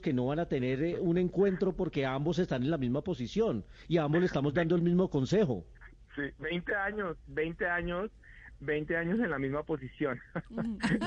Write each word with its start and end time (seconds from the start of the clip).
Que 0.00 0.12
no 0.12 0.26
van 0.26 0.38
a 0.38 0.46
tener 0.46 0.82
eh, 0.82 0.98
un 1.00 1.18
encuentro 1.18 1.72
porque 1.74 2.04
ambos 2.06 2.38
están 2.38 2.62
en 2.62 2.70
la 2.70 2.78
misma 2.78 3.02
posición 3.02 3.64
y 3.88 3.98
a 3.98 4.04
ambos 4.04 4.20
le 4.20 4.26
estamos 4.26 4.54
dando 4.54 4.74
el 4.76 4.82
mismo 4.82 5.08
consejo. 5.10 5.64
Sí, 6.16 6.22
20 6.38 6.74
años, 6.74 7.16
20 7.28 7.66
años, 7.66 8.10
20 8.60 8.96
años 8.96 9.18
en 9.20 9.30
la 9.30 9.38
misma 9.38 9.62
posición. 9.62 10.20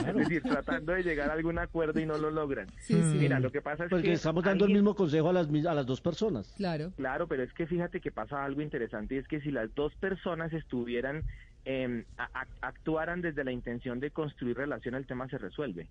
es 0.08 0.16
decir, 0.16 0.42
tratando 0.42 0.94
de 0.94 1.04
llegar 1.04 1.30
a 1.30 1.34
algún 1.34 1.60
acuerdo 1.60 2.00
y 2.00 2.06
no 2.06 2.18
lo 2.18 2.32
logran. 2.32 2.68
Sí, 2.80 2.94
sí. 2.96 3.18
Mira, 3.20 3.40
lo 3.40 3.52
que 3.52 3.62
pasa 3.62 3.84
es 3.84 3.90
Porque 3.90 4.08
que 4.08 4.14
estamos 4.14 4.44
dando 4.44 4.66
el 4.66 4.74
mismo 4.74 4.96
consejo 4.96 5.30
a 5.30 5.34
las, 5.34 5.48
a 5.48 5.74
las 5.74 5.86
dos 5.86 6.02
personas. 6.02 6.54
Claro. 6.58 6.92
Claro, 6.96 7.28
pero 7.28 7.44
es 7.44 7.54
que 7.54 7.68
fíjate 7.68 8.00
que 8.02 8.12
pasa 8.12 8.44
algo 8.44 8.62
interesante 8.62 9.16
y 9.16 9.18
es 9.20 9.28
que 9.28 9.42
si 9.42 9.52
las 9.52 9.74
dos 9.76 9.94
personas 9.96 10.52
estuvieran, 10.54 11.24
eh, 11.66 12.06
a- 12.18 12.30
a- 12.42 12.48
actuaran 12.62 13.22
desde 13.22 13.44
la 13.44 13.52
intención 13.52 14.00
de 14.00 14.12
construir 14.12 14.58
relación, 14.58 14.96
el 14.96 15.06
tema 15.06 15.28
se 15.28 15.38
resuelve. 15.38 15.88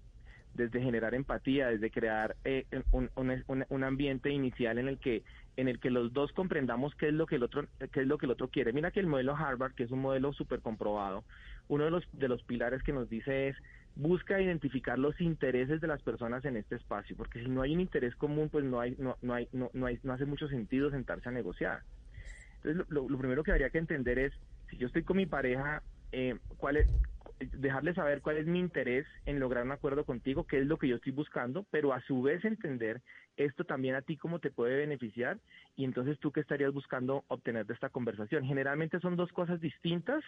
Desde 0.55 0.81
generar 0.83 1.15
empatía, 1.15 1.69
desde 1.69 1.91
crear 1.91 2.37
eh, 2.45 2.67
un, 2.91 3.11
un- 3.17 3.85
ambiente 3.85 4.31
inicial 4.31 4.79
en 4.79 4.89
el 4.89 4.99
que 4.99 5.25
en 5.57 5.69
el 5.69 5.81
que 5.81 5.91
los 5.91 6.13
dos 6.13 6.33
comprendamos 6.33 6.95
qué 6.97 7.09
es 7.09 7.15
lo 7.15 7.27
que 7.27 7.37
el 7.37 7.43
otro 7.45 7.69
qué 7.93 8.01
es 8.03 8.07
lo 8.07 8.19
que 8.19 8.27
el 8.27 8.33
otro 8.33 8.49
quiere. 8.51 8.73
Mira 8.73 8.91
que 8.91 9.01
el 9.01 9.07
modelo 9.07 9.37
Harvard, 9.37 9.75
que 9.75 9.85
es 9.85 9.91
un 9.91 10.01
modelo 10.01 10.33
súper 10.33 10.61
comprobado, 10.63 11.25
uno 11.69 11.85
de 11.85 11.91
los 11.91 12.05
de 12.13 12.29
los 12.29 12.43
pilares 12.45 12.83
que 12.83 12.93
nos 12.93 13.09
dice 13.09 13.49
es 13.49 13.57
busca 13.95 14.41
identificar 14.41 14.99
los 14.99 15.21
intereses 15.21 15.81
de 15.81 15.87
las 15.89 16.03
personas 16.03 16.45
en 16.45 16.57
este 16.57 16.77
espacio, 16.77 17.17
porque 17.17 17.41
si 17.43 17.49
no 17.49 17.63
hay 17.63 17.75
un 17.75 17.81
interés 17.81 18.17
común, 18.17 18.51
pues 18.51 18.65
no 18.65 18.81
hay 18.81 18.97
no 18.99 19.17
no 19.23 19.35
hay 19.35 19.49
no, 19.53 19.71
no 19.75 19.87
hay 19.87 19.99
no 20.03 20.13
hace 20.15 20.27
mucho 20.27 20.49
sentido 20.49 20.91
sentarse 20.91 21.29
a 21.29 21.33
negociar. 21.33 21.85
Entonces, 22.63 22.87
lo, 22.89 23.03
lo- 23.03 23.09
lo 23.09 23.19
primero 23.19 23.43
que 23.43 23.53
habría 23.53 23.71
que 23.71 23.79
entender 23.79 24.19
es, 24.19 24.33
si 24.71 24.79
yo 24.79 24.87
estoy 24.87 25.05
con 25.05 25.17
mi 25.17 25.27
pareja, 25.27 25.85
eh, 26.13 26.39
cuál 26.57 26.77
es, 26.79 26.89
dejarle 27.47 27.95
saber 27.95 28.21
cuál 28.23 28.37
es 28.37 28.47
mi 28.47 28.59
interés 28.59 29.07
en 29.27 29.41
lograr 29.41 29.65
un 29.65 29.73
acuerdo 29.73 30.05
contigo, 30.05 30.47
qué 30.47 30.59
es 30.59 30.67
lo 30.67 30.79
que 30.79 30.89
yo 30.89 30.97
estoy 30.97 31.13
buscando, 31.13 31.67
pero 31.71 31.93
a 31.93 32.01
su 32.03 32.23
vez 32.23 32.45
entender 32.45 33.01
esto 33.37 33.65
también 33.65 33.95
a 33.95 34.03
ti 34.03 34.17
cómo 34.17 34.39
te 34.39 34.51
puede 34.51 34.77
beneficiar 34.77 35.39
y 35.77 35.85
entonces 35.85 36.19
tú 36.19 36.33
qué 36.33 36.41
estarías 36.41 36.73
buscando 36.73 37.25
obtener 37.29 37.67
de 37.67 37.75
esta 37.75 37.89
conversación. 37.89 38.45
Generalmente 38.45 39.01
son 39.01 39.17
dos 39.17 39.33
cosas 39.33 39.61
distintas 39.61 40.23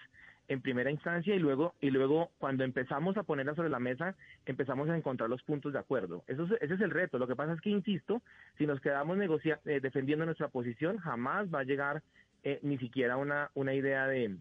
en 0.49 0.61
primera 0.61 0.91
instancia 0.91 1.35
y 1.35 1.39
luego 1.39 1.75
y 1.81 1.91
luego 1.91 2.31
cuando 2.39 2.65
empezamos 2.65 3.17
a 3.17 3.23
ponerlas 3.23 3.57
sobre 3.57 3.71
la 3.71 3.79
mesa 3.79 4.15
empezamos 4.47 4.89
a 4.89 4.97
encontrar 4.97 5.29
los 5.29 5.43
puntos 5.43 5.73
de 5.73 5.79
acuerdo. 5.79 6.25
Eso 6.27 6.45
es, 6.45 6.53
ese 6.63 6.75
es 6.75 6.81
el 6.81 6.91
reto. 6.91 7.19
Lo 7.19 7.27
que 7.27 7.37
pasa 7.37 7.53
es 7.53 7.61
que 7.61 7.71
insisto, 7.71 8.23
si 8.59 8.67
nos 8.67 8.81
quedamos 8.81 9.19
eh, 9.19 9.81
defendiendo 9.81 10.25
nuestra 10.25 10.49
posición, 10.49 10.99
jamás 10.99 11.53
va 11.53 11.61
a 11.61 11.65
llegar 11.65 12.03
eh, 12.43 12.59
ni 12.63 12.79
siquiera 12.79 13.17
una 13.17 13.51
una 13.55 13.75
idea 13.75 14.07
de 14.07 14.37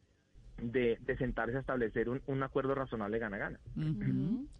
de, 0.57 0.97
de 1.05 1.17
sentarse 1.17 1.57
a 1.57 1.59
establecer 1.59 2.09
un, 2.09 2.21
un 2.27 2.43
acuerdo 2.43 2.75
razonable 2.75 3.19
gana-gana. 3.19 3.59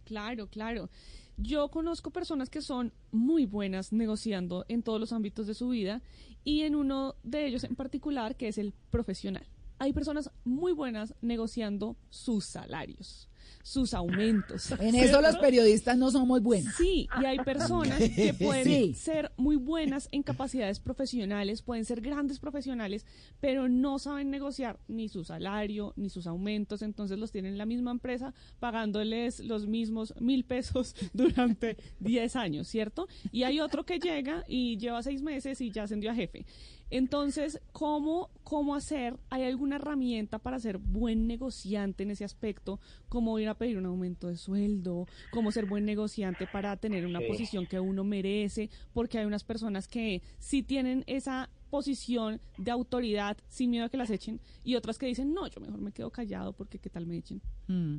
Claro, 0.04 0.48
claro. 0.48 0.90
Yo 1.36 1.68
conozco 1.68 2.10
personas 2.10 2.48
que 2.48 2.60
son 2.60 2.92
muy 3.10 3.46
buenas 3.46 3.92
negociando 3.92 4.64
en 4.68 4.82
todos 4.82 5.00
los 5.00 5.12
ámbitos 5.12 5.46
de 5.46 5.54
su 5.54 5.68
vida 5.70 6.00
y 6.44 6.62
en 6.62 6.74
uno 6.74 7.16
de 7.24 7.46
ellos 7.46 7.64
en 7.64 7.74
particular 7.74 8.36
que 8.36 8.48
es 8.48 8.58
el 8.58 8.72
profesional. 8.90 9.46
Hay 9.78 9.92
personas 9.92 10.30
muy 10.44 10.72
buenas 10.72 11.14
negociando 11.20 11.96
sus 12.08 12.44
salarios, 12.44 13.28
sus 13.62 13.94
aumentos. 13.94 14.70
En 14.80 14.94
eso 14.94 15.20
los 15.20 15.36
periodistas 15.36 15.96
no 15.98 16.10
somos 16.10 16.42
buenos. 16.42 16.74
Sí, 16.74 17.08
y 17.20 17.24
hay 17.24 17.38
personas 17.40 17.98
que 18.16 18.34
pueden 18.34 18.64
Sí. 18.64 18.94
ser 18.94 19.32
muy 19.36 19.56
buenas 19.56 20.08
en 20.12 20.22
capacidades 20.22 20.80
profesionales, 20.80 21.62
pueden 21.62 21.84
ser 21.84 22.00
grandes 22.00 22.38
profesionales, 22.38 23.06
pero 23.40 23.68
no 23.68 23.98
saben 23.98 24.30
negociar 24.30 24.78
ni 24.88 25.08
su 25.08 25.24
salario 25.24 25.92
ni 25.96 26.08
sus 26.10 26.26
aumentos, 26.26 26.82
entonces 26.82 27.18
los 27.18 27.30
tienen 27.32 27.52
en 27.52 27.58
la 27.58 27.66
misma 27.66 27.90
empresa 27.90 28.34
pagándoles 28.60 29.40
los 29.40 29.66
mismos 29.66 30.14
mil 30.20 30.44
pesos 30.44 30.94
durante 31.12 31.76
10 32.00 32.36
años, 32.36 32.68
¿cierto? 32.68 33.08
Y 33.32 33.42
hay 33.44 33.60
otro 33.60 33.84
que 33.84 33.98
llega 33.98 34.44
y 34.48 34.76
lleva 34.78 35.02
seis 35.02 35.22
meses 35.22 35.60
y 35.60 35.70
ya 35.70 35.84
ascendió 35.84 36.10
a 36.10 36.14
jefe. 36.14 36.44
Entonces, 36.90 37.60
¿cómo, 37.72 38.30
¿cómo 38.44 38.74
hacer? 38.74 39.16
¿Hay 39.30 39.42
alguna 39.42 39.76
herramienta 39.76 40.38
para 40.38 40.60
ser 40.60 40.78
buen 40.78 41.26
negociante 41.26 42.02
en 42.04 42.10
ese 42.10 42.24
aspecto? 42.24 42.78
¿Cómo 43.08 43.33
ir 43.38 43.48
a 43.48 43.54
pedir 43.54 43.78
un 43.78 43.86
aumento 43.86 44.28
de 44.28 44.36
sueldo? 44.36 45.06
¿Cómo 45.30 45.50
ser 45.52 45.66
buen 45.66 45.84
negociante 45.84 46.46
para 46.46 46.76
tener 46.76 47.06
una 47.06 47.20
Sí. 47.20 47.26
posición 47.26 47.66
que 47.66 47.78
uno 47.80 48.04
merece? 48.04 48.70
Porque 48.92 49.18
hay 49.18 49.24
unas 49.26 49.44
personas 49.44 49.88
que 49.88 50.22
sí 50.38 50.62
tienen 50.62 51.04
esa 51.06 51.48
posición 51.70 52.40
de 52.56 52.70
autoridad 52.70 53.36
sin 53.48 53.70
miedo 53.70 53.86
a 53.86 53.88
que 53.88 53.96
las 53.96 54.10
echen 54.10 54.40
y 54.62 54.76
otras 54.76 54.96
que 54.98 55.06
dicen, 55.06 55.34
no, 55.34 55.46
yo 55.48 55.60
mejor 55.60 55.80
me 55.80 55.90
quedo 55.92 56.10
callado 56.10 56.52
porque 56.52 56.78
qué 56.78 56.88
tal 56.90 57.06
me 57.06 57.16
echen. 57.16 57.40
Mm. 57.66 57.96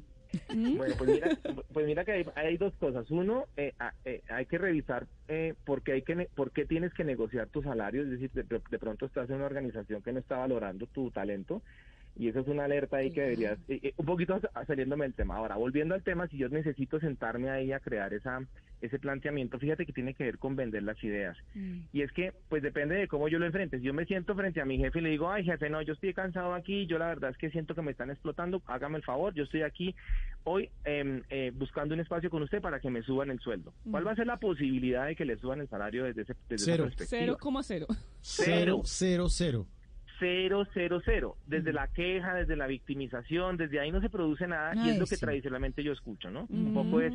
¿Mm? 0.54 0.78
Bueno, 0.78 0.96
pues 0.98 1.10
mira, 1.12 1.38
pues 1.72 1.86
mira 1.86 2.04
que 2.04 2.12
hay, 2.12 2.26
hay 2.36 2.58
dos 2.58 2.74
cosas. 2.76 3.10
Uno, 3.12 3.46
eh, 3.56 3.74
a- 3.80 3.94
eh, 4.04 4.22
hay 4.30 4.46
que 4.46 4.58
revisar 4.58 5.08
eh, 5.28 5.54
por, 5.66 5.82
qué 5.82 5.94
hay 5.94 6.02
que 6.02 6.16
ne- 6.16 6.30
por 6.36 6.52
qué 6.52 6.66
tienes 6.66 6.94
que 6.94 7.04
negociar 7.06 7.48
tu 7.50 7.62
salario. 7.62 8.04
Es 8.04 8.10
decir, 8.10 8.32
de, 8.32 8.44
de 8.44 8.80
pronto 8.80 9.06
estás 9.06 9.30
en 9.30 9.38
una 9.38 9.46
organización 9.46 10.02
que 10.02 10.12
no 10.12 10.20
está 10.20 10.38
valorando 10.38 10.88
tu 10.88 11.10
talento. 11.12 11.62
Y 12.18 12.30
eso 12.30 12.40
es 12.40 12.48
una 12.48 12.64
alerta 12.66 12.98
ahí 12.98 13.12
que 13.12 13.22
deberías, 13.22 13.58
eh, 13.68 13.80
eh, 13.84 13.94
un 13.98 14.06
poquito 14.06 14.40
sa- 14.40 14.66
saliéndome 14.66 15.04
del 15.06 15.14
tema. 15.14 15.36
Ahora, 15.36 15.56
volviendo 15.56 15.96
al 15.96 16.04
tema, 16.04 16.28
si 16.28 16.38
yo 16.38 16.48
necesito 16.50 17.00
sentarme 17.00 17.50
ahí 17.50 17.72
a 17.72 17.80
crear 17.80 18.14
esa 18.14 18.40
ese 18.82 19.00
planteamiento, 19.00 19.58
fíjate 19.58 19.86
que 19.86 19.94
tiene 19.94 20.14
que 20.14 20.26
ver 20.26 20.38
con 20.38 20.56
vender 20.56 20.84
las 20.84 21.02
ideas. 21.04 21.36
Mm. 21.56 21.80
Y 21.92 22.02
es 22.02 22.12
que, 22.12 22.34
pues 22.50 22.62
depende 22.62 22.94
de 22.96 23.08
cómo 23.08 23.28
yo 23.30 23.40
lo 23.40 23.46
enfrente. 23.48 23.80
Si 23.80 23.84
yo 23.86 23.94
me 23.94 24.06
siento 24.06 24.36
frente 24.36 24.62
a 24.62 24.66
mi 24.66 24.78
jefe 24.78 25.00
y 25.00 25.02
le 25.02 25.10
digo, 25.10 25.32
ay 25.32 25.44
jefe, 25.44 25.70
no, 25.70 25.82
yo 25.82 25.94
estoy 25.94 26.14
cansado 26.14 26.54
aquí, 26.54 26.86
yo 26.86 27.00
la 27.00 27.08
verdad 27.08 27.32
es 27.32 27.38
que 27.38 27.50
siento 27.50 27.74
que 27.74 27.82
me 27.82 27.92
están 27.92 28.12
explotando, 28.12 28.62
hágame 28.68 28.98
el 28.98 29.04
favor, 29.04 29.34
yo 29.34 29.44
estoy 29.46 29.64
aquí 29.64 29.96
hoy 30.44 30.70
em, 30.84 31.24
eh, 31.30 31.52
buscando 31.56 31.96
un 31.96 32.02
espacio 32.02 32.30
con 32.30 32.44
usted 32.44 32.62
para 32.62 32.80
que 32.80 32.90
me 32.92 33.02
suban 33.02 33.32
el 33.32 33.40
sueldo. 33.40 33.74
¿Cuál 33.90 34.06
va 34.06 34.12
a 34.12 34.16
ser 34.16 34.28
la 34.28 34.38
posibilidad 34.38 35.08
de 35.08 35.16
que 35.16 35.26
le 35.26 35.38
suban 35.38 35.62
el 35.62 35.70
salario 35.70 36.04
desde, 36.04 36.22
ese, 36.24 36.36
desde 36.50 36.66
Cero. 36.66 36.86
esa 36.86 36.96
perspectiva? 36.98 37.38
0,0. 37.38 37.86
Cero, 38.22 38.82
cero, 38.84 39.28
cero. 39.30 39.30
Cero, 39.30 39.68
cero, 40.20 41.02
cero. 41.04 41.38
Desde 41.48 41.74
la 41.74 41.88
queja, 41.88 42.34
desde 42.34 42.56
la 42.56 42.68
victimización, 42.68 43.58
desde 43.58 43.80
ahí 43.80 43.92
no 43.92 44.02
se 44.02 44.10
produce 44.10 44.48
nada 44.48 44.74
y 44.76 44.90
es 44.90 44.98
lo 45.00 45.06
que 45.06 45.16
sí. 45.16 45.22
tradicionalmente 45.22 45.84
yo 45.84 45.92
escucho, 45.94 46.30
¿no? 46.32 46.48
Un 46.50 46.74
poco 46.74 47.02
es, 47.02 47.14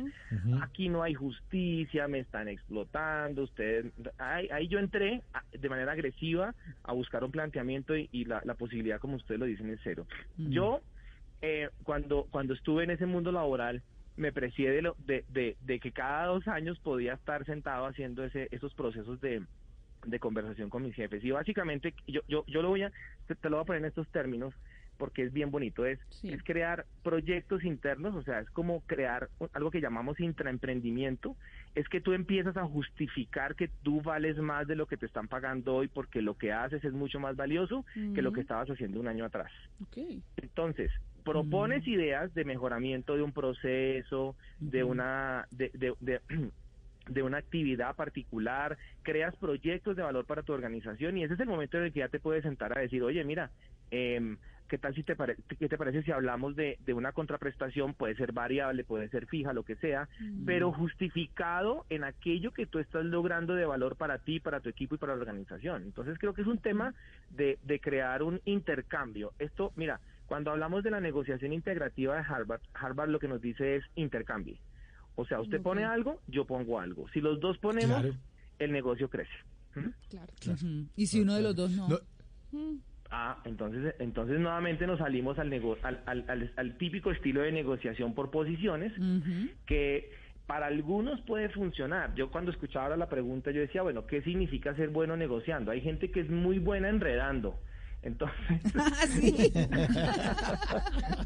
aquí 0.61 0.89
no 0.89 1.03
hay 1.03 1.13
justicia, 1.13 2.07
me 2.07 2.19
están 2.19 2.47
explotando, 2.47 3.43
ustedes... 3.43 3.85
Ahí, 4.17 4.47
ahí 4.51 4.67
yo 4.67 4.79
entré 4.79 5.21
a- 5.33 5.43
de 5.51 5.69
manera 5.69 5.91
agresiva 5.91 6.53
a 6.83 6.93
buscar 6.93 7.23
un 7.23 7.31
planteamiento 7.31 7.95
y, 7.97 8.09
y 8.11 8.25
la, 8.25 8.41
la 8.45 8.53
posibilidad, 8.55 8.99
como 8.99 9.15
ustedes 9.15 9.39
lo 9.39 9.45
dicen, 9.45 9.69
es 9.69 9.79
cero. 9.83 10.05
Yo, 10.37 10.81
eh, 11.41 11.69
cuando, 11.83 12.27
cuando 12.31 12.53
estuve 12.53 12.83
en 12.83 12.91
ese 12.91 13.05
mundo 13.05 13.31
laboral, 13.31 13.81
me 14.17 14.31
precié 14.31 14.69
de, 14.71 14.81
lo, 14.81 14.95
de, 15.05 15.23
de, 15.29 15.55
de 15.61 15.79
que 15.79 15.91
cada 15.91 16.25
dos 16.27 16.47
años 16.47 16.77
podía 16.79 17.13
estar 17.13 17.45
sentado 17.45 17.85
haciendo 17.85 18.23
ese, 18.23 18.47
esos 18.51 18.73
procesos 18.73 19.19
de, 19.21 19.41
de 20.05 20.19
conversación 20.19 20.69
con 20.69 20.83
mis 20.83 20.95
jefes. 20.95 21.23
Y 21.23 21.31
básicamente, 21.31 21.93
yo, 22.07 22.21
yo, 22.27 22.43
yo 22.47 22.61
lo 22.61 22.69
voy 22.69 22.83
a, 22.83 22.91
te, 23.27 23.35
lo 23.49 23.57
voy 23.57 23.63
a 23.63 23.65
poner 23.65 23.81
en 23.81 23.87
estos 23.89 24.09
términos 24.09 24.53
porque 24.97 25.23
es 25.23 25.33
bien 25.33 25.49
bonito, 25.49 25.83
es, 25.85 25.99
Sí. 26.09 26.31
es 26.31 26.43
crear 26.43 26.85
proyectos 27.01 27.63
internos, 27.63 28.13
o 28.13 28.21
sea, 28.21 28.39
es 28.39 28.49
como 28.51 28.81
crear 28.81 29.29
algo 29.53 29.71
que 29.71 29.81
llamamos 29.81 30.19
intraemprendimiento, 30.19 31.35
es 31.73 31.89
que 31.89 32.01
tú 32.01 32.13
empiezas 32.13 32.55
a 32.57 32.65
justificar 32.65 33.55
que 33.55 33.69
tú 33.81 34.01
vales 34.03 34.37
más 34.37 34.67
de 34.67 34.75
lo 34.75 34.85
que 34.85 34.97
te 34.97 35.07
están 35.07 35.27
pagando 35.27 35.75
hoy 35.75 35.87
porque 35.87 36.21
lo 36.21 36.35
que 36.35 36.51
haces 36.51 36.83
es 36.83 36.93
mucho 36.93 37.19
más 37.19 37.35
valioso 37.35 37.83
que 38.13 38.21
lo 38.21 38.31
que 38.31 38.41
estabas 38.41 38.69
haciendo 38.69 38.99
un 38.99 39.07
año 39.07 39.25
atrás. 39.25 39.51
Entonces, 40.37 40.91
propones 41.23 41.87
ideas 41.87 42.31
de 42.35 42.45
mejoramiento 42.45 43.15
de 43.15 43.21
un 43.23 43.31
proceso, 43.33 44.35
de 44.59 44.83
una 44.83 45.47
de, 45.49 45.71
de, 45.73 45.93
de- 45.99 46.21
de 47.07 47.23
una 47.23 47.37
actividad 47.37 47.95
particular, 47.95 48.77
creas 49.01 49.35
proyectos 49.37 49.95
de 49.95 50.03
valor 50.03 50.25
para 50.25 50.43
tu 50.43 50.53
organización 50.53 51.17
y 51.17 51.23
ese 51.23 51.33
es 51.33 51.39
el 51.39 51.47
momento 51.47 51.77
en 51.77 51.85
el 51.85 51.93
que 51.93 51.99
ya 51.99 52.09
te 52.09 52.19
puedes 52.19 52.43
sentar 52.43 52.77
a 52.77 52.81
decir, 52.81 53.01
oye, 53.03 53.23
mira, 53.23 53.51
em, 53.89 54.37
¿qué 54.69 54.77
tal 54.77 54.93
si 54.95 55.03
te, 55.03 55.15
pare- 55.15 55.35
qué 55.59 55.67
te 55.67 55.77
parece 55.77 56.03
si 56.03 56.11
hablamos 56.11 56.55
de, 56.55 56.77
de 56.79 56.93
una 56.93 57.11
contraprestación? 57.11 57.93
Puede 57.95 58.15
ser 58.15 58.31
variable, 58.31 58.83
puede 58.85 59.09
ser 59.09 59.25
fija, 59.27 59.51
lo 59.51 59.63
que 59.63 59.75
sea, 59.77 60.07
pero 60.45 60.71
justificado 60.71 61.85
en 61.89 62.03
aquello 62.03 62.51
que 62.51 62.67
tú 62.67 62.79
estás 62.79 63.03
logrando 63.03 63.55
de 63.55 63.65
valor 63.65 63.97
para 63.97 64.19
ti, 64.19 64.39
para 64.39 64.61
tu 64.61 64.69
equipo 64.69 64.95
y 64.95 64.97
para 64.97 65.13
la 65.15 65.19
organización. 65.21 65.83
Entonces 65.83 66.17
creo 66.19 66.33
que 66.33 66.41
es 66.41 66.47
un 66.47 66.59
tema 66.59 66.93
de, 67.29 67.57
de 67.63 67.79
crear 67.79 68.23
un 68.23 68.39
intercambio. 68.45 69.33
Esto, 69.39 69.73
mira, 69.75 69.99
cuando 70.25 70.51
hablamos 70.51 70.83
de 70.83 70.91
la 70.91 71.01
negociación 71.01 71.51
integrativa 71.51 72.15
de 72.15 72.21
Harvard, 72.21 72.61
Harvard 72.73 73.09
lo 73.09 73.19
que 73.19 73.27
nos 73.27 73.41
dice 73.41 73.75
es 73.75 73.83
intercambie. 73.95 74.61
O 75.15 75.25
sea, 75.25 75.39
usted 75.41 75.61
pone 75.61 75.83
algo, 75.83 76.21
yo 76.27 76.45
pongo 76.45 76.79
algo. 76.79 77.07
Si 77.09 77.19
los 77.21 77.39
dos 77.39 77.57
ponemos, 77.57 78.01
Claro. 78.01 78.15
el 78.59 78.71
negocio 78.71 79.09
crece. 79.09 79.31
¿Mm? 79.75 79.89
Claro. 80.09 80.33
Ujú. 80.53 80.87
Y 80.95 81.07
si 81.07 81.21
uno 81.21 81.35
de 81.35 81.41
los 81.43 81.55
dos 81.55 81.71
no. 81.71 81.87
No, 81.89 81.99
Mm, 82.53 82.77
Ah, 83.13 83.41
entonces, 83.43 83.93
entonces 83.99 84.39
nuevamente 84.39 84.87
nos 84.87 84.99
salimos 84.99 85.37
al, 85.37 85.49
nego- 85.49 85.77
al, 85.83 86.01
al- 86.05 86.23
al- 86.29 86.53
al 86.55 86.77
típico 86.77 87.11
estilo 87.11 87.41
de 87.41 87.51
negociación 87.51 88.13
por 88.13 88.31
posiciones 88.31 88.93
que 89.65 90.09
para 90.47 90.67
algunos 90.67 91.19
puede 91.21 91.49
funcionar. 91.49 92.13
Yo 92.15 92.31
cuando 92.31 92.51
escuchaba 92.51 92.85
ahora 92.85 92.97
la 92.97 93.09
pregunta 93.09 93.51
yo 93.51 93.59
decía, 93.61 93.81
bueno, 93.81 94.05
¿qué 94.07 94.21
significa 94.21 94.73
ser 94.75 94.89
bueno 94.89 95.17
negociando? 95.17 95.71
Hay 95.71 95.81
gente 95.81 96.09
que 96.09 96.21
es 96.21 96.29
muy 96.29 96.59
buena 96.59 96.87
enredando. 96.89 97.59
Entonces, 98.01 98.37
Ah, 98.75 99.05
sí. 99.07 99.51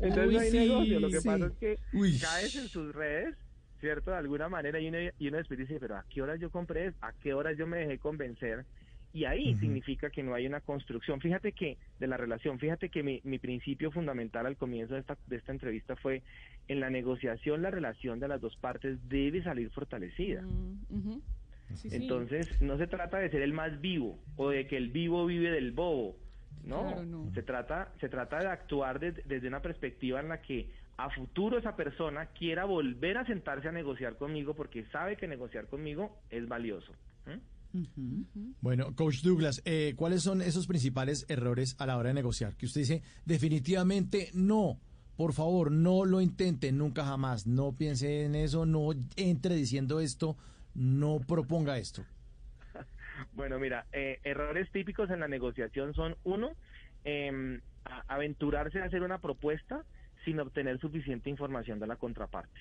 entonces 0.01 0.27
Uy, 0.27 0.33
no 0.33 0.39
hay 0.39 0.51
sí, 0.51 0.57
negocio. 0.57 0.99
Lo 0.99 1.07
que 1.09 1.21
sí. 1.21 1.27
pasa 1.27 1.45
es 1.45 1.53
que 1.53 1.79
Uy. 1.93 2.19
caes 2.19 2.55
en 2.55 2.67
sus 2.67 2.93
redes, 2.95 3.35
¿cierto? 3.85 4.09
De 4.09 4.17
alguna 4.17 4.49
manera 4.49 4.79
y 4.79 4.87
uno, 4.87 4.97
y 5.19 5.27
uno 5.27 5.37
después 5.37 5.59
dice, 5.59 5.77
pero 5.79 5.95
¿a 5.97 6.05
qué 6.09 6.19
horas 6.23 6.39
yo 6.39 6.49
compré? 6.49 6.93
¿A 7.01 7.13
qué 7.13 7.35
horas 7.35 7.55
yo 7.55 7.67
me 7.67 7.77
dejé 7.77 7.99
convencer? 7.99 8.65
Y 9.13 9.25
ahí 9.25 9.53
significa 9.59 10.09
que 10.09 10.23
no 10.23 10.33
hay 10.33 10.47
una 10.47 10.59
construcción. 10.59 11.21
Fíjate 11.21 11.51
que, 11.53 11.77
de 11.99 12.07
la 12.07 12.17
relación, 12.17 12.57
fíjate 12.57 12.89
que 12.89 13.03
mi, 13.03 13.21
mi 13.23 13.37
principio 13.37 13.91
fundamental 13.91 14.47
al 14.47 14.57
comienzo 14.57 14.95
de 14.95 15.01
esta, 15.01 15.17
de 15.27 15.35
esta 15.35 15.51
entrevista 15.51 15.95
fue, 15.97 16.23
en 16.67 16.79
la 16.79 16.89
negociación 16.89 17.61
la 17.61 17.69
relación 17.69 18.19
de 18.19 18.27
las 18.27 18.41
dos 18.41 18.57
partes 18.57 18.97
debe 19.07 19.43
salir 19.43 19.69
fortalecida. 19.69 20.41
mm, 20.41 20.85
ujú. 20.89 21.21
Sí, 21.75 21.89
sí. 21.89 21.95
Entonces, 21.95 22.47
no 22.61 22.77
se 22.79 22.87
trata 22.87 23.19
de 23.19 23.29
ser 23.29 23.43
el 23.43 23.53
más 23.53 23.79
vivo 23.81 24.19
o 24.35 24.49
de 24.49 24.65
que 24.65 24.77
el 24.77 24.89
vivo 24.89 25.27
vive 25.27 25.51
del 25.51 25.71
bobo. 25.73 26.17
No, 26.63 26.81
Claro, 26.87 27.05
no. 27.05 27.31
Se, 27.35 27.43
trata, 27.43 27.93
se 27.99 28.09
trata 28.09 28.39
de 28.39 28.47
actuar 28.47 28.99
des- 28.99 29.21
desde 29.25 29.47
una 29.47 29.61
perspectiva 29.61 30.19
en 30.19 30.29
la 30.29 30.41
que 30.41 30.71
a 30.97 31.09
futuro 31.09 31.57
esa 31.57 31.75
persona 31.75 32.27
quiera 32.27 32.65
volver 32.65 33.17
a 33.17 33.25
sentarse 33.25 33.67
a 33.67 33.71
negociar 33.71 34.17
conmigo 34.17 34.53
porque 34.55 34.85
sabe 34.91 35.17
que 35.17 35.27
negociar 35.27 35.67
conmigo 35.67 36.17
es 36.29 36.47
valioso. 36.47 36.93
¿Mm? 37.25 37.77
Ujú. 37.81 38.53
Bueno, 38.61 38.95
Coach 38.95 39.21
Douglas, 39.21 39.61
eh, 39.65 39.93
¿cuáles 39.97 40.23
son 40.23 40.41
esos 40.41 40.65
principales 40.67 41.25
errores 41.29 41.75
a 41.79 41.85
la 41.85 41.97
hora 41.97 42.09
de 42.09 42.13
negociar? 42.15 42.55
Que 42.55 42.65
usted 42.67 42.81
dice, 42.81 43.03
definitivamente 43.25 44.29
no. 44.33 44.79
Por 45.17 45.33
favor, 45.33 45.71
no 45.71 46.05
lo 46.05 46.21
intente 46.21 46.71
nunca 46.71 47.03
jamás. 47.05 47.45
No 47.47 47.73
piense 47.73 48.23
en 48.25 48.35
eso, 48.35 48.65
no 48.65 48.89
entre 49.17 49.55
diciendo 49.55 49.99
esto, 49.99 50.37
no 50.73 51.19
proponga 51.27 51.77
esto. 51.77 52.03
Bueno, 53.31 53.59
mira, 53.59 53.85
eh, 53.93 54.19
errores 54.25 54.69
típicos 54.71 55.09
en 55.09 55.21
la 55.21 55.27
negociación 55.29 55.93
son, 55.93 56.15
uno, 56.25 56.51
a- 57.85 58.03
aventurarse 58.13 58.79
a 58.81 58.85
hacer 58.85 59.03
una 59.03 59.19
propuesta 59.19 59.85
sin 60.25 60.39
obtener 60.39 60.79
suficiente 60.79 61.29
información 61.29 61.79
de 61.79 61.87
la 61.87 61.95
contraparte. 61.95 62.59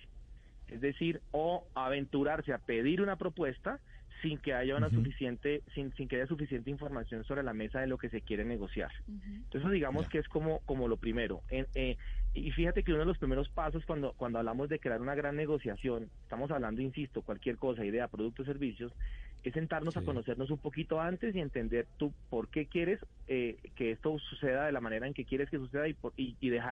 Es 0.68 0.80
decir, 0.80 1.20
o 1.32 1.66
aventurarse 1.74 2.52
a 2.52 2.58
pedir 2.58 3.02
una 3.02 3.16
propuesta 3.16 3.80
sin 4.22 4.38
que 4.38 4.54
haya 4.54 4.76
una 4.76 4.88
suficiente, 4.90 5.62
sin, 5.74 5.92
sin 5.94 6.08
que 6.08 6.16
haya 6.16 6.26
suficiente 6.26 6.70
información 6.70 7.24
sobre 7.24 7.42
la 7.42 7.52
mesa 7.52 7.80
de 7.80 7.86
lo 7.88 7.98
que 7.98 8.08
se 8.08 8.22
quiere 8.22 8.44
negociar. 8.44 8.90
Entonces 9.06 9.70
digamos 9.72 10.04
Ya. 10.04 10.08
que 10.10 10.18
es 10.18 10.28
como, 10.28 10.60
como 10.60 10.88
lo 10.88 10.96
primero. 10.96 11.42
En- 11.48 11.66
eh, 11.74 11.96
y 12.32 12.50
fíjate 12.52 12.82
que 12.82 12.92
uno 12.92 13.00
de 13.00 13.06
los 13.06 13.18
primeros 13.18 13.48
pasos 13.50 13.84
cuando, 13.84 14.12
cuando 14.14 14.38
hablamos 14.38 14.68
de 14.68 14.78
crear 14.78 15.00
una 15.00 15.14
gran 15.14 15.36
negociación, 15.36 16.10
estamos 16.22 16.50
hablando, 16.50 16.80
insisto, 16.82 17.22
cualquier 17.22 17.58
cosa, 17.58 17.84
idea, 17.84 18.08
producto, 18.08 18.44
servicios, 18.44 18.92
es 19.42 19.52
sentarnos 19.52 19.96
a 19.96 20.02
conocernos 20.02 20.50
un 20.50 20.58
poquito 20.58 21.00
antes 21.00 21.34
y 21.34 21.40
entender 21.40 21.86
tú 21.98 22.14
por 22.30 22.48
qué 22.48 22.66
quieres 22.66 22.98
eh, 23.26 23.58
que 23.76 23.90
esto 23.92 24.18
suceda 24.18 24.64
de 24.66 24.72
la 24.72 24.80
manera 24.80 25.06
en 25.06 25.12
que 25.14 25.24
quieres 25.26 25.50
que 25.50 25.58
suceda 25.58 25.86
y, 25.86 25.94
por- 25.94 26.14
y, 26.16 26.36
y 26.40 26.48
dejar 26.48 26.73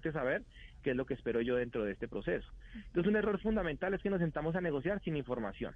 Que 0.00 0.12
saber 0.12 0.42
qué 0.82 0.90
es 0.90 0.96
lo 0.96 1.06
que 1.06 1.14
espero 1.14 1.40
yo 1.40 1.56
dentro 1.56 1.84
de 1.84 1.92
este 1.92 2.08
proceso. 2.08 2.48
Entonces, 2.74 3.08
un 3.10 3.16
error 3.16 3.40
fundamental 3.40 3.94
es 3.94 4.02
que 4.02 4.10
nos 4.10 4.20
sentamos 4.20 4.54
a 4.56 4.60
negociar 4.60 5.00
sin 5.02 5.16
información. 5.16 5.74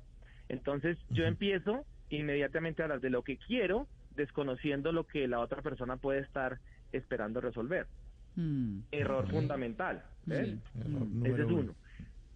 Entonces, 0.49 0.99
yo 1.11 1.25
empiezo 1.25 1.85
inmediatamente 2.11 2.83
a 2.83 2.85
hablar 2.87 3.01
de 3.01 3.11
lo 3.11 3.23
que 3.23 3.39
quiero, 3.39 3.87
desconociendo 4.17 4.93
lo 4.93 5.05
que 5.07 5.27
la 5.29 5.41
otra 5.41 5.63
persona 5.63 5.97
puede 5.97 6.21
estar 6.21 6.59
esperando 6.93 7.41
resolver. 7.41 7.87
Mm. 8.37 8.81
Error 8.93 9.31
fundamental. 9.31 10.05
¿ves? 10.27 10.55
Error 10.79 11.07
Ese 11.25 11.43
es 11.43 11.47
uno. 11.49 11.57
uno. 11.59 11.75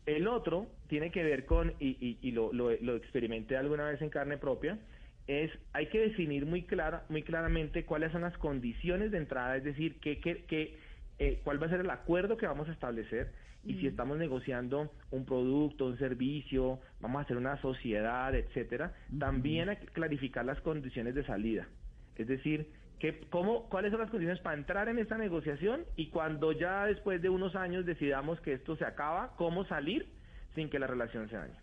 El 0.07 0.29
otro 0.29 0.69
tiene 0.89 1.11
que 1.11 1.23
ver 1.25 1.45
con, 1.47 1.75
y, 1.81 1.89
y- 2.01 2.19
y 2.23 2.31
lo, 2.33 2.53
lo- 2.53 2.71
lo 2.81 2.97
experimenté 2.97 3.57
alguna 3.57 3.89
vez 3.89 4.01
en 4.01 4.09
carne 4.11 4.39
propia, 4.39 4.79
es 5.27 5.51
hay 5.73 5.89
que 5.89 5.99
definir 5.99 6.47
muy 6.47 6.63
clara, 6.63 7.05
muy 7.09 7.23
claramente 7.25 7.85
cuáles 7.85 8.13
son 8.13 8.23
las 8.23 8.37
condiciones 8.39 9.11
de 9.11 9.19
entrada, 9.19 9.57
es 9.57 9.65
decir, 9.65 9.99
qué, 10.01 10.21
qué- 10.21 10.45
qué, 10.47 10.79
eh, 11.19 11.41
cuál 11.45 11.63
va 11.63 11.67
a 11.67 11.71
ser 11.71 11.81
el 11.81 11.91
acuerdo 11.91 12.37
que 12.37 12.47
vamos 12.47 12.69
a 12.69 12.73
establecer 12.73 13.33
y 13.65 13.75
si 13.81 13.87
estamos 13.89 14.17
negociando 14.17 14.93
un 15.11 15.25
producto, 15.25 15.87
un 15.87 15.99
servicio, 15.99 16.79
vamos 17.01 17.19
a 17.19 17.23
hacer 17.23 17.37
una 17.37 17.61
sociedad, 17.61 18.33
etcétera, 18.35 18.95
también 19.19 19.69
hay 19.69 19.77
que 19.77 19.87
clarificar 19.87 20.45
las 20.45 20.61
condiciones 20.61 21.17
de 21.17 21.25
salida. 21.25 21.67
Es 22.15 22.29
decir, 22.29 22.71
que, 23.01 23.21
cómo, 23.29 23.69
cuáles 23.69 23.91
son 23.91 24.01
las 24.01 24.11
condiciones 24.11 24.41
para 24.41 24.57
entrar 24.57 24.89
en 24.89 24.99
esta 24.99 25.19
negociación 25.19 25.85
y 25.97 26.11
cuando 26.11 26.53
ya 26.53 26.87
después 26.87 27.21
de 27.21 27.29
unos 27.29 27.57
años 27.57 27.85
decidamos 27.85 28.41
que 28.41 28.53
esto 28.53 28.77
se 28.77 28.85
acaba, 28.85 29.35
cómo 29.37 29.65
salir 29.65 30.07
sin 30.55 30.71
que 30.71 30.79
la 30.79 30.87
relación 30.87 31.29
se 31.29 31.37
dañe. 31.37 31.59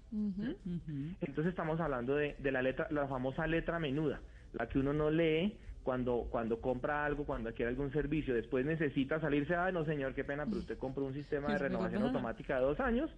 Entonces 1.22 1.48
estamos 1.48 1.80
hablando 1.80 2.16
de, 2.16 2.36
de 2.38 2.52
la 2.52 2.62
letra, 2.62 2.88
la 2.92 3.08
famosa 3.08 3.48
letra 3.48 3.80
menuda, 3.80 4.20
la 4.52 4.68
que 4.68 4.78
uno 4.78 4.94
no 4.94 5.10
lee 5.10 5.58
cuando 5.84 6.28
cuando 6.32 6.60
compra 6.62 7.06
algo, 7.06 7.26
cuando 7.26 7.50
adquiere 7.50 7.70
algún 7.70 7.92
servicio, 7.92 8.34
después 8.34 8.66
necesita 8.66 9.20
salirse, 9.20 9.54
ah, 9.56 9.72
no 9.72 9.86
señor, 9.86 10.14
qué 10.16 10.24
pena, 10.24 10.46
pero 10.46 10.60
usted 10.60 10.78
compró 10.78 11.06
un 11.06 11.14
sistema 11.14 11.52
de 11.52 11.58
renovación 11.60 12.04
automática 12.04 12.56
de 12.56 12.62
dos 12.66 12.80
años 12.80 13.10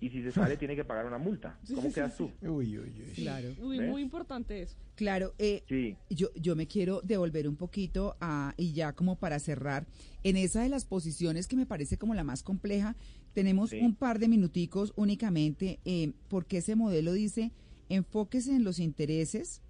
y 0.00 0.10
si 0.10 0.22
se 0.22 0.30
sale 0.32 0.56
tiene 0.56 0.76
que 0.76 0.84
pagar 0.84 1.06
una 1.06 1.18
multa. 1.18 1.58
Sí, 1.64 1.74
¿Cómo 1.74 1.88
sí, 1.88 1.94
quedas 1.94 2.16
sí, 2.16 2.30
tú? 2.40 2.48
Uy, 2.48 2.78
uy, 2.78 2.92
uy. 3.08 3.12
Claro. 3.16 3.48
Uy, 3.60 3.78
¿Ves? 3.78 3.90
muy 3.90 4.00
importante 4.00 4.62
eso. 4.62 4.76
Claro, 4.94 5.34
eh, 5.38 5.64
Sí. 5.68 5.96
yo, 6.08 6.28
yo 6.36 6.54
me 6.56 6.66
quiero 6.68 7.00
devolver 7.02 7.48
un 7.48 7.56
poquito 7.56 8.16
a, 8.20 8.54
y 8.56 8.72
ya 8.72 8.92
como 8.92 9.16
para 9.16 9.38
cerrar, 9.40 9.86
en 10.22 10.36
esa 10.36 10.62
de 10.62 10.68
las 10.68 10.84
posiciones 10.84 11.46
que 11.48 11.56
me 11.56 11.66
parece 11.66 11.98
como 11.98 12.14
la 12.14 12.22
más 12.24 12.42
compleja, 12.44 12.94
tenemos 13.34 13.70
Sí. 13.70 13.80
un 13.80 13.94
par 13.96 14.18
de 14.20 14.28
minuticos 14.28 14.92
únicamente, 14.96 15.80
eh, 15.84 16.12
porque 16.28 16.58
ese 16.58 16.76
modelo 16.76 17.12
dice, 17.12 17.50
enfóquese 17.88 18.54
en 18.54 18.62
los 18.64 18.78
intereses, 18.78 19.62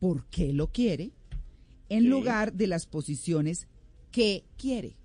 por 0.00 0.26
qué 0.26 0.52
lo 0.52 0.66
quiere, 0.68 1.12
en 1.92 2.02
Sí. 2.02 2.08
lugar 2.08 2.52
de 2.54 2.66
las 2.66 2.86
posiciones 2.86 3.68
que 4.10 4.44
quiere, 4.58 4.96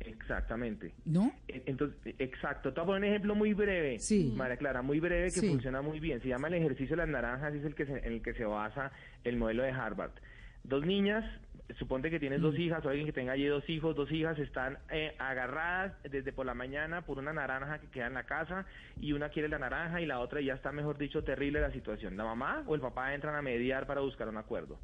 Exactamente. 0.00 0.92
¿no? 1.04 1.32
Entonces, 1.48 1.96
e- 2.04 2.14
exacto. 2.22 2.72
Te 2.72 2.80
voy 2.80 2.84
a 2.84 2.86
poner 2.86 3.02
un 3.02 3.08
ejemplo 3.08 3.34
muy 3.34 3.54
breve, 3.54 3.98
Sí. 3.98 4.32
María 4.36 4.56
Clara, 4.56 4.82
muy 4.82 5.00
breve 5.00 5.26
que 5.26 5.40
Sí. 5.40 5.48
funciona 5.48 5.82
muy 5.82 6.00
bien. 6.00 6.20
Se 6.20 6.28
llama 6.28 6.48
el 6.48 6.54
ejercicio 6.54 6.96
de 6.96 7.02
las 7.02 7.08
naranjas, 7.08 7.54
y 7.54 7.58
es 7.58 7.64
el 7.64 7.74
que 7.74 7.86
se- 7.86 7.98
en 7.98 8.12
el 8.12 8.22
que 8.22 8.34
se 8.34 8.44
basa 8.44 8.92
el 9.24 9.36
modelo 9.36 9.62
de 9.62 9.70
Harvard. 9.70 10.12
Dos 10.64 10.84
niñas, 10.86 11.24
suponte 11.78 12.10
que 12.10 12.20
tienes 12.20 12.38
Mm. 12.40 12.42
dos 12.42 12.58
hijas 12.58 12.84
o 12.84 12.88
alguien 12.88 13.06
que 13.06 13.12
tenga 13.12 13.32
allí 13.32 13.46
dos 13.46 13.68
hijos, 13.68 13.96
dos 13.96 14.10
hijas 14.12 14.38
están 14.38 14.78
eh, 14.90 15.14
agarradas 15.18 15.92
desde 16.08 16.32
por 16.32 16.46
la 16.46 16.54
mañana 16.54 17.02
por 17.02 17.18
una 17.18 17.32
naranja 17.32 17.78
que 17.80 17.88
queda 17.88 18.06
en 18.06 18.14
la 18.14 18.24
casa 18.26 18.66
y 19.00 19.12
una 19.12 19.28
quiere 19.30 19.48
la 19.48 19.58
naranja 19.58 20.00
y 20.00 20.06
la 20.06 20.20
otra 20.20 20.40
ya 20.40 20.54
está, 20.54 20.70
mejor 20.72 20.98
dicho, 20.98 21.24
terrible 21.24 21.60
la 21.60 21.72
situación. 21.72 22.16
La 22.16 22.24
mamá 22.24 22.62
o 22.66 22.74
el 22.74 22.80
papá 22.80 23.14
entran 23.14 23.34
a 23.34 23.42
mediar 23.42 23.86
para 23.86 24.00
buscar 24.00 24.28
un 24.28 24.36
acuerdo. 24.36 24.78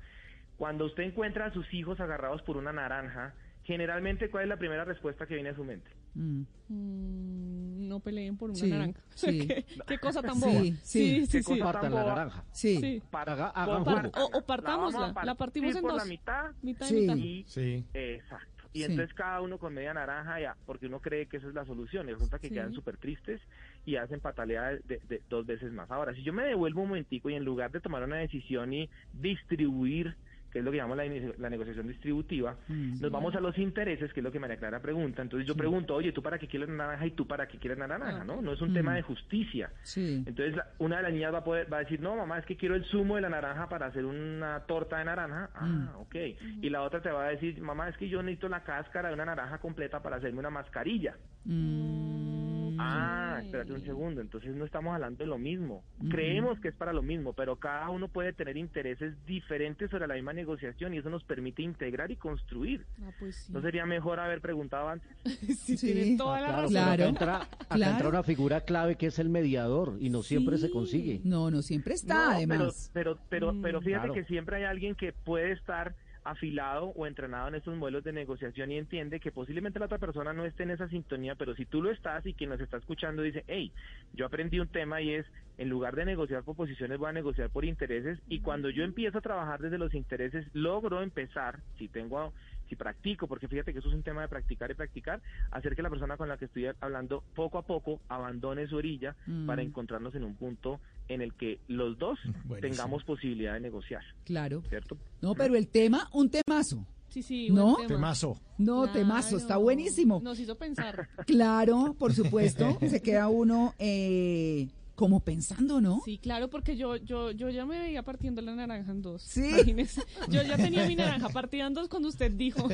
Cuando 0.57 0.87
usted 0.87 1.03
encuentra 1.05 1.47
a 1.47 1.53
sus 1.53 1.73
hijos 1.75 1.99
agarrados 2.01 2.43
por 2.43 2.57
una 2.57 2.73
naranja, 2.73 3.35
generalmente, 3.65 4.31
¿cuál 4.31 4.45
es 4.45 4.49
la 4.49 4.57
primera 4.59 4.85
respuesta 4.85 5.27
que 5.27 5.35
viene 5.35 5.51
a 5.51 5.55
su 5.57 5.65
mente? 5.65 5.91
Mm. 6.15 6.43
Mm, 6.69 7.89
no 7.89 8.01
peleen 8.01 8.37
por 8.37 8.51
una 8.51 8.59
Sí, 8.59 8.71
naranja. 8.71 9.01
sí. 9.15 9.47
¿Qué, 9.49 9.65
qué 9.87 9.99
cosa 9.99 10.23
tan 10.23 10.39
boba. 10.39 10.53
sí. 10.53 10.73
sí, 10.83 11.27
sí. 11.27 11.39
¿Qué 11.39 11.43
sí. 11.43 11.61
Partan 11.61 11.95
la 11.95 12.05
naranja. 12.05 12.45
Sí. 12.53 12.77
Sí. 12.79 13.03
Para- 13.11 13.33
Haga- 13.33 13.49
hagan 13.51 13.85
para- 13.85 14.03
jugo. 14.11 14.25
O- 14.27 14.39
o 14.39 14.43
partámosla, 14.47 15.15
la 15.25 15.35
partimos 15.35 15.75
en 15.75 15.83
por 15.83 15.93
dos. 15.93 16.03
la 16.03 16.05
mitad 16.09 16.51
Mitad 16.63 16.87
Sí. 16.87 16.97
y 16.97 17.01
mitad. 17.01 17.17
y 17.17 17.45
Sí. 17.47 17.85
exacto. 17.95 18.47
Y 18.75 18.79
Sí. 18.81 18.85
entonces 18.87 19.15
cada 19.15 19.41
uno 19.43 19.59
con 19.59 19.75
media 19.75 19.93
naranja 19.93 20.41
ya, 20.41 20.57
porque 20.65 20.87
uno 20.87 20.99
cree 21.01 21.27
que 21.27 21.37
esa 21.37 21.49
es 21.49 21.55
la 21.55 21.65
solución 21.67 22.09
y 22.09 22.13
resulta 22.13 22.39
que 22.39 22.49
Sí. 22.49 22.55
quedan 22.55 22.73
súper 22.73 22.97
tristes 22.97 23.41
y 23.85 23.97
hacen 23.97 24.21
patalea 24.21 24.63
de, 24.71 24.79
de- 24.89 25.01
de 25.09 25.23
dos 25.29 25.45
veces 25.45 25.73
más. 25.73 25.91
Ahora, 25.91 26.15
si 26.15 26.23
yo 26.23 26.33
me 26.33 26.45
devuelvo 26.45 26.81
un 26.83 26.89
momentico 26.89 27.29
y 27.29 27.35
en 27.35 27.45
lugar 27.45 27.71
de 27.71 27.81
tomar 27.81 28.03
una 28.03 28.17
decisión 28.17 28.73
y 28.73 28.89
distribuir 29.13 30.17
que 30.53 30.59
es 30.59 30.65
lo 30.65 30.71
que 30.71 30.77
llamamos 30.77 30.99
la, 31.39 31.49
negociación 31.51 31.89
distributiva, 31.89 32.57
Mm. 32.69 33.01
nos 33.01 33.11
vamos 33.11 33.35
a 33.35 33.41
los 33.41 33.57
intereses, 33.59 34.13
que 34.13 34.21
es 34.21 34.25
lo 34.25 34.31
que 34.31 34.39
María 34.39 34.57
Clara 34.59 34.81
pregunta. 34.81 35.23
Entonces 35.23 35.47
yo 35.49 35.57
pregunto, 35.57 35.95
oye, 35.95 36.13
¿tú 36.13 36.23
para 36.23 36.39
qué 36.39 36.47
quieres 36.47 36.69
naranja 36.69 37.07
y 37.07 37.13
tú 37.13 37.27
para 37.27 37.49
qué 37.49 37.59
quieres 37.59 37.79
la 37.79 37.87
naranja? 37.89 38.23
¿no? 38.25 38.43
No 38.43 38.53
es 38.53 38.61
un 38.61 38.71
Mm. 38.71 38.75
tema 38.75 38.95
de 38.95 39.03
justicia. 39.03 39.71
Sí. 39.83 40.23
Entonces 40.27 40.55
la- 40.57 40.67
una 40.79 40.99
de 40.99 41.03
las 41.05 41.13
niñas 41.13 41.33
va 41.35 41.39
a 41.39 41.45
poder 41.45 41.73
va 41.73 41.79
a 41.79 41.81
decir, 41.81 42.01
no, 42.01 42.15
mamá, 42.17 42.39
es 42.39 42.45
que 42.47 42.57
quiero 42.57 42.75
el 42.75 42.85
zumo 42.85 43.17
de 43.17 43.23
la 43.23 43.29
naranja 43.31 43.69
para 43.69 43.87
hacer 43.87 44.05
una 44.05 44.61
torta 44.67 44.99
de 44.99 45.05
naranja. 45.07 45.51
Ah, 45.55 45.95
ok. 45.99 46.15
Y 46.61 46.69
la 46.71 46.83
otra 46.83 47.01
te 47.01 47.11
va 47.11 47.25
a 47.27 47.31
decir, 47.31 47.61
mamá, 47.61 47.89
es 47.89 47.97
que 47.97 48.09
yo 48.09 48.23
necesito 48.23 48.49
la 48.49 48.63
cáscara 48.63 49.09
de 49.09 49.15
una 49.15 49.25
naranja 49.25 49.59
completa 49.59 50.03
para 50.03 50.17
hacerme 50.17 50.41
una 50.41 50.51
mascarilla. 50.51 51.17
Mm, 51.45 52.77
Ah, 52.79 53.22
espérate 53.45 53.73
un 53.73 53.85
segundo, 53.85 54.21
entonces 54.21 54.55
no 54.55 54.65
estamos 54.65 54.95
hablando 54.95 55.19
de 55.19 55.27
lo 55.27 55.39
mismo. 55.39 55.85
Creemos 56.11 56.59
que 56.61 56.69
es 56.69 56.75
para 56.75 56.93
lo 56.93 57.03
mismo, 57.03 57.33
pero 57.33 57.57
cada 57.57 57.89
uno 57.91 58.09
puede 58.09 58.33
tener 58.33 58.57
intereses 58.57 59.15
diferentes 59.27 59.91
sobre 59.91 60.07
la 60.07 60.15
misma 60.15 60.33
negociación 60.33 60.95
y 60.95 60.99
eso 60.99 61.11
nos 61.11 61.25
permite 61.25 61.63
integrar 61.63 62.11
y 62.11 62.17
construir. 62.17 62.85
Ah, 63.03 63.11
pues 63.19 63.37
sí. 63.37 63.53
¿No 63.53 63.61
sería 63.63 63.87
mejor 63.87 64.21
haber 64.21 64.41
preguntado 64.41 64.89
antes? 64.89 65.09
sí, 65.65 65.77
Sí. 65.77 65.93
tiene 65.93 66.17
toda 66.17 66.39
Ah, 66.39 66.41
la 66.41 66.47
claro, 66.47 66.63
razón. 66.63 66.75
pero 66.75 66.93
acá 66.93 67.09
entra, 67.09 67.37
acá 67.43 67.75
claro. 67.75 67.93
entra 67.93 68.09
una 68.09 68.23
figura 68.23 68.61
clave 68.63 68.97
que 68.97 69.07
es 69.07 69.19
el 69.19 69.29
mediador 69.29 69.97
y 70.01 70.11
no 70.11 70.23
siempre 70.23 70.59
se 70.59 70.71
consigue. 70.71 71.21
No, 71.25 71.51
no 71.51 71.63
siempre 71.63 71.95
está, 71.95 72.15
No, 72.15 72.31
además. 72.37 72.91
Pero, 72.93 73.19
pero, 73.29 73.53
pero, 73.53 73.61
pero 73.63 73.81
Mm. 73.81 73.85
fíjate 73.85 74.07
Claro. 74.09 74.15
que 74.15 74.25
siempre 74.25 74.57
hay 74.57 74.65
alguien 74.65 74.95
que 74.95 75.13
puede 75.13 75.53
estar 75.53 75.95
afilado 76.25 76.87
o 76.87 77.07
entrenado 77.07 77.49
en 77.49 77.57
estos 77.57 77.77
modelos 77.77 78.05
de 78.05 78.13
negociación 78.13 78.71
y 78.71 78.79
entiende 78.79 79.21
que 79.21 79.33
posiblemente 79.33 79.79
la 79.79 79.87
otra 79.87 79.99
persona 79.99 80.33
no 80.33 80.45
esté 80.45 80.63
en 80.63 80.71
esa 80.71 80.89
sintonía, 80.89 81.35
pero 81.35 81.55
si 81.55 81.67
tú 81.67 81.83
lo 81.83 81.91
estás 81.91 82.25
y 82.27 82.35
quien 82.35 82.51
nos 82.51 82.61
está 82.61 82.77
escuchando 82.77 83.23
dice, 83.23 83.45
hey, 83.49 83.73
yo 84.13 84.27
aprendí 84.27 84.61
un 84.61 84.69
tema 84.69 85.01
y 85.01 85.15
es, 85.15 85.27
en 85.59 85.69
lugar 85.69 85.97
de 85.97 86.05
negociar 86.05 86.45
por 86.45 86.57
posiciones, 86.57 86.99
voy 86.99 87.09
a 87.09 87.13
negociar 87.13 87.51
por 87.51 87.65
intereses 87.65 88.19
y 88.29 88.41
cuando 88.41 88.71
yo 88.71 88.85
empiezo 88.85 89.19
a 89.19 89.23
trabajar 89.23 89.61
desde 89.61 89.79
los 89.79 89.95
intereses, 89.95 90.47
logro 90.53 91.03
empezar, 91.03 91.61
si 91.79 91.89
tengo 91.89 92.33
si 92.69 92.77
practico, 92.77 93.27
porque 93.27 93.49
fíjate 93.49 93.73
que 93.73 93.81
eso 93.81 93.89
es 93.89 93.95
un 93.95 94.03
tema 94.03 94.23
de 94.23 94.29
practicar 94.29 94.71
y 94.71 94.75
practicar, 94.75 95.21
hacer 95.51 95.77
que 95.77 95.83
la 95.83 95.91
persona 95.91 96.17
con 96.17 96.29
la 96.29 96.39
que 96.39 96.47
estoy 96.47 96.71
hablando 96.81 97.23
poco 97.35 97.59
a 97.59 97.63
poco 97.67 98.01
abandone 98.09 98.67
su 98.67 98.77
orilla 98.77 99.15
Mm. 99.27 99.47
para 99.47 99.63
encontrarnos 99.63 100.15
en 100.15 100.25
un 100.25 100.37
punto 100.37 100.81
en 101.09 101.21
el 101.23 101.35
que 101.35 101.61
los 101.69 101.99
dos 101.99 102.19
Buenísimo. 102.45 102.61
tengamos 102.61 103.05
posibilidad 103.05 103.55
de 103.55 103.61
negociar, 103.61 104.03
Claro. 104.25 104.63
¿cierto? 104.69 104.97
No, 105.21 105.35
pero 105.35 105.57
el 105.57 105.69
tema, 105.69 106.09
un 106.13 106.31
temazo. 106.31 106.87
Sí, 107.09 107.23
sí, 107.23 107.51
¿No? 107.51 107.77
tema. 107.77 107.89
Temazo. 107.89 108.41
No, 108.57 108.83
Claro. 108.85 108.93
temazo, 108.99 109.37
está 109.37 109.59
buenísimo. 109.59 110.21
Nos 110.25 110.41
hizo 110.41 110.57
pensar. 110.57 111.09
Claro, 111.27 111.95
por 111.99 112.15
supuesto. 112.15 112.79
se 112.89 113.03
queda 113.03 113.29
uno 113.29 113.75
eh, 113.79 114.69
como 114.95 115.21
pensando, 115.21 115.81
¿no? 115.83 116.01
Sí, 116.07 116.17
claro, 116.17 116.49
porque 116.49 116.75
yo, 116.77 116.97
yo, 116.97 117.31
yo 117.33 117.51
ya 117.51 117.67
me 117.67 117.79
veía 117.79 118.03
partiendo 118.03 118.41
la 118.41 118.55
naranja 118.55 118.93
en 118.93 119.03
dos. 119.03 119.21
Sí. 119.23 119.47
Imagínese. 119.47 120.03
Yo 120.31 120.43
ya 120.43 120.57
tenía 120.57 120.87
mi 120.87 120.95
naranja 120.97 121.29
partida 121.29 121.67
en 121.67 121.75
dos 121.75 121.89
cuando 121.89 122.09
usted 122.09 122.33
dijo 122.33 122.67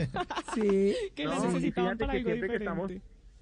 Sí. 0.55 0.95
que 1.17 1.25
No, 1.25 1.31
la 1.31 1.41
fíjate 1.59 1.73
para 1.73 1.97
que 1.97 2.03
algo 2.03 2.13
siempre 2.13 2.25
que 2.25 2.33
diferente. 2.33 2.57
estamos 2.65 2.93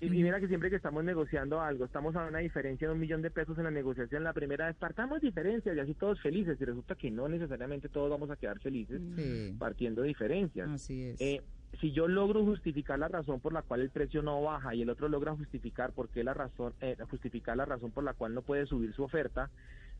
y, 0.00 0.06
y 0.06 0.22
mira 0.22 0.40
que 0.40 0.48
siempre 0.48 0.68
que 0.70 0.76
estamos 0.76 1.02
negociando 1.04 1.60
algo, 1.60 1.84
estamos 1.84 2.14
a 2.16 2.26
una 2.26 2.38
diferencia 2.38 2.86
de 2.88 2.94
un 2.94 3.00
millón 3.00 3.22
de 3.22 3.30
pesos 3.30 3.56
en 3.58 3.64
la 3.64 3.70
negociación. 3.70 4.24
La 4.24 4.32
primera 4.32 4.66
vez 4.66 4.76
partamos 4.76 5.20
diferencias 5.20 5.76
y 5.76 5.80
así 5.80 5.94
todos 5.94 6.20
felices. 6.20 6.60
Y 6.60 6.64
resulta 6.64 6.94
que 6.94 7.10
no 7.10 7.28
necesariamente 7.28 7.88
todos 7.88 8.10
vamos 8.10 8.30
a 8.30 8.36
quedar 8.36 8.58
felices 8.60 9.00
Sí, 9.16 9.54
partiendo 9.58 10.02
de 10.02 10.08
diferencias. 10.08 10.68
así 10.68 11.02
es. 11.02 11.20
Eh, 11.20 11.42
si 11.80 11.92
yo 11.92 12.08
logro 12.08 12.44
justificar 12.44 12.98
la 12.98 13.08
razón 13.08 13.40
por 13.40 13.52
la 13.52 13.62
cual 13.62 13.80
el 13.80 13.90
precio 13.90 14.22
no 14.22 14.40
baja 14.42 14.74
y 14.74 14.82
el 14.82 14.90
otro 14.90 15.08
logra 15.08 15.34
justificar 15.34 15.92
por 15.92 16.08
qué 16.08 16.24
la 16.24 16.32
razón, 16.34 16.72
eh, 16.80 16.96
justificar 17.10 17.56
la 17.56 17.64
razón 17.66 17.90
por 17.90 18.04
la 18.04 18.14
cual 18.14 18.34
no 18.34 18.42
puede 18.42 18.66
subir 18.66 18.94
su 18.94 19.02
oferta, 19.02 19.50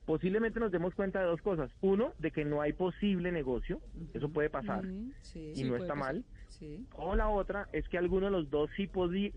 posiblemente 0.04 0.60
nos 0.60 0.72
demos 0.72 0.94
cuenta 0.94 1.20
de 1.20 1.26
dos 1.26 1.42
cosas. 1.42 1.70
Uno, 1.80 2.12
de 2.18 2.30
que 2.30 2.44
no 2.44 2.60
hay 2.62 2.72
posible 2.72 3.32
negocio, 3.32 3.80
eso 4.14 4.28
puede 4.30 4.48
pasar. 4.50 4.84
Sí, 5.22 5.52
y 5.56 5.64
no 5.64 5.76
está 5.76 5.94
pasar. 5.94 6.14
mal. 6.14 6.24
Sí. 6.58 6.86
O 6.94 7.14
la 7.14 7.28
otra 7.28 7.68
es 7.72 7.88
que 7.88 7.98
alguno 7.98 8.26
de 8.26 8.32
los 8.32 8.50
dos 8.50 8.70
si, 8.76 8.88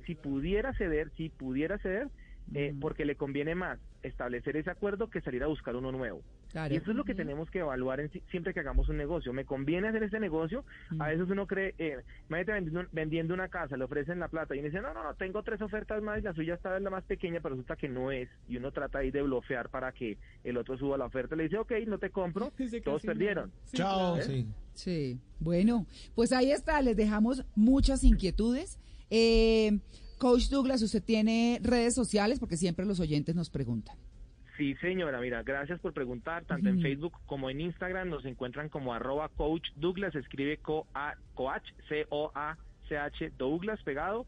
si 0.05 0.15
pudiera 0.15 0.73
ceder, 0.73 1.11
si 1.15 1.29
pudiera 1.29 1.77
ceder, 1.79 2.09
eh, 2.53 2.73
porque 2.79 3.05
le 3.05 3.15
conviene 3.15 3.53
más 3.53 3.79
establecer 4.01 4.55
ese 4.57 4.71
acuerdo 4.71 5.09
que 5.09 5.21
salir 5.21 5.43
a 5.43 5.47
buscar 5.47 5.75
uno 5.75 5.91
nuevo. 5.91 6.21
Claro. 6.51 6.73
Y 6.73 6.77
eso 6.77 6.89
es 6.91 6.97
lo 6.97 7.03
que 7.03 7.13
tenemos 7.13 7.51
que 7.51 7.59
evaluar 7.59 7.99
en 7.99 8.09
siempre 8.31 8.53
que 8.53 8.61
hagamos 8.61 8.89
un 8.89 8.97
negocio. 8.97 9.33
¿Me 9.33 9.45
conviene 9.45 9.89
hacer 9.89 10.01
ese 10.01 10.19
negocio? 10.19 10.65
Mm. 10.89 11.01
A 11.01 11.07
veces 11.09 11.29
uno 11.29 11.45
cree, 11.45 11.75
eh, 11.77 11.97
imagínate 12.27 12.53
vendiendo, 12.53 12.89
vendiendo 12.91 13.33
una 13.35 13.49
casa, 13.49 13.77
le 13.77 13.83
ofrecen 13.83 14.19
la 14.19 14.29
plata 14.29 14.55
y 14.55 14.59
uno 14.59 14.67
dice, 14.67 14.81
no, 14.81 14.93
no, 14.93 15.03
no, 15.03 15.13
tengo 15.13 15.43
tres 15.43 15.61
ofertas 15.61 16.01
más 16.01 16.19
y 16.19 16.21
la 16.23 16.33
suya 16.33 16.55
está 16.55 16.79
la 16.79 16.89
más 16.89 17.03
pequeña, 17.03 17.39
pero 17.39 17.53
resulta 17.53 17.75
que 17.75 17.87
no 17.87 18.11
es. 18.11 18.29
Y 18.47 18.57
uno 18.57 18.71
trata 18.71 18.99
ahí 18.99 19.11
de 19.11 19.21
blofear 19.21 19.69
para 19.69 19.91
que 19.91 20.17
el 20.43 20.57
otro 20.57 20.77
suba 20.77 20.97
la 20.97 21.05
oferta. 21.05 21.35
Le 21.35 21.43
dice, 21.43 21.57
ok, 21.57 21.73
no 21.85 21.99
te 21.99 22.09
compro, 22.09 22.51
todos 22.83 23.03
perdieron. 23.03 23.51
Sí, 23.65 23.77
Chao. 23.77 24.19
Sí. 24.21 24.47
Sí, 24.79 25.19
bueno, 25.41 25.85
pues 26.15 26.31
ahí 26.31 26.51
está, 26.51 26.81
les 26.81 26.95
dejamos 26.95 27.43
muchas 27.55 28.03
inquietudes. 28.05 28.79
Eh, 29.09 29.79
Coach 30.17 30.47
Douglas, 30.49 30.81
¿usted 30.81 31.03
tiene 31.03 31.59
redes 31.61 31.93
sociales? 31.95 32.39
Porque 32.39 32.55
siempre 32.55 32.85
los 32.85 32.99
oyentes 33.01 33.35
nos 33.35 33.49
preguntan. 33.49 33.97
Sí, 34.57 34.75
señora, 34.75 35.19
mira, 35.19 35.43
gracias 35.43 35.79
por 35.81 35.93
preguntar. 35.93 36.45
Tanto 36.45 36.69
en 36.69 36.81
Facebook 36.81 37.13
como 37.25 37.49
en 37.49 37.59
Instagram 37.61 38.09
nos 38.09 38.23
encuentran 38.25 38.69
como 38.69 38.93
arroba 38.93 39.27
coach 39.29 39.67
Douglas, 39.75 40.15
escribe 40.15 40.57
co 40.57 40.87
-A 40.93 41.15
coach, 41.33 41.63
C-O-A-C-H, 41.89 43.31
Douglas 43.37 43.81
pegado. 43.83 44.25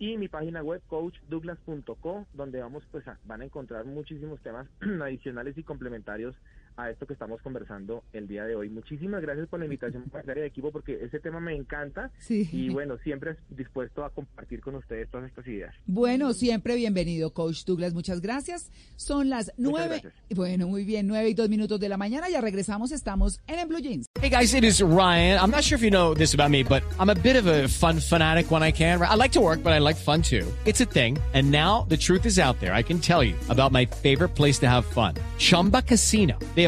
Y 0.00 0.16
mi 0.16 0.28
página 0.28 0.62
web 0.62 0.80
coachdouglas.co, 0.86 2.26
donde 2.34 2.60
vamos, 2.60 2.84
pues 2.92 3.06
a- 3.08 3.18
van 3.24 3.40
a 3.40 3.44
encontrar 3.46 3.84
muchísimos 3.84 4.40
temas 4.42 4.68
adicionales 5.02 5.58
y 5.58 5.64
complementarios 5.64 6.36
a 6.78 6.90
esto 6.90 7.06
que 7.06 7.12
estamos 7.12 7.42
conversando 7.42 8.04
el 8.12 8.28
día 8.28 8.44
de 8.44 8.54
hoy. 8.54 8.70
Muchísimas 8.70 9.20
gracias 9.20 9.48
por 9.48 9.58
la 9.58 9.66
invitación 9.66 10.04
para 10.12 10.32
de 10.32 10.46
equipo, 10.46 10.70
porque 10.70 10.98
ese 11.02 11.18
tema 11.18 11.40
me 11.40 11.54
encanta. 11.54 12.10
Sí. 12.18 12.48
Y 12.52 12.70
bueno, 12.70 12.96
siempre 12.98 13.36
dispuesto 13.50 14.04
a 14.04 14.10
compartir 14.10 14.60
con 14.60 14.76
ustedes 14.76 15.10
todas 15.10 15.28
estas 15.28 15.46
ideas. 15.46 15.74
Bueno, 15.86 16.32
siempre 16.32 16.76
bienvenido, 16.76 17.32
Coach 17.32 17.64
Douglas. 17.64 17.94
Muchas 17.94 18.20
gracias. 18.20 18.70
Son 18.96 19.28
las 19.28 19.52
nueve. 19.56 20.02
Bueno, 20.34 20.68
muy 20.68 20.84
bien, 20.84 21.06
nueve 21.06 21.30
y 21.30 21.34
dos 21.34 21.48
minutos 21.48 21.80
de 21.80 21.88
la 21.88 21.96
mañana. 21.96 22.28
Ya 22.30 22.40
regresamos. 22.40 22.92
Estamos 22.92 23.40
en 23.46 23.58
el 23.58 23.66
Blue 23.66 23.80
Jeans. 23.80 24.06
Hey 24.20 24.30
guys, 24.30 24.54
it 24.54 24.64
is 24.64 24.80
Ryan. 24.80 25.38
I'm 25.40 25.50
not 25.50 25.64
sure 25.64 25.76
if 25.76 25.82
you 25.82 25.90
know 25.90 26.14
this 26.14 26.34
about 26.34 26.50
me, 26.50 26.62
but 26.62 26.82
I'm 27.00 27.10
a 27.10 27.14
bit 27.14 27.36
of 27.36 27.46
a 27.46 27.66
fun 27.68 28.00
fanatic 28.00 28.50
when 28.50 28.62
I 28.62 28.70
can. 28.72 29.00
I 29.02 29.14
like 29.14 29.32
to 29.32 29.40
work, 29.40 29.62
but 29.62 29.72
I 29.72 29.78
like 29.78 29.96
fun 29.96 30.22
too. 30.22 30.46
It's 30.64 30.80
a 30.80 30.86
thing. 30.86 31.18
And 31.34 31.50
now 31.50 31.86
the 31.88 31.96
truth 31.96 32.24
is 32.24 32.38
out 32.38 32.60
there. 32.60 32.72
I 32.72 32.82
can 32.82 33.00
tell 33.00 33.24
you 33.24 33.34
about 33.48 33.72
my 33.72 33.86
favorite 33.86 34.34
place 34.36 34.58
to 34.60 34.68
have 34.68 34.84
fun. 34.86 35.14
Chumba 35.38 35.82
Casino. 35.82 36.38
They 36.54 36.67